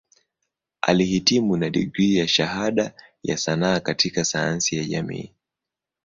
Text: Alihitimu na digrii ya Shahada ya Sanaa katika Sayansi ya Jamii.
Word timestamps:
Alihitimu 0.81 1.57
na 1.57 1.69
digrii 1.69 2.17
ya 2.17 2.27
Shahada 2.27 2.93
ya 3.23 3.37
Sanaa 3.37 3.79
katika 3.79 4.25
Sayansi 4.25 4.77
ya 4.77 4.83
Jamii. 4.85 5.33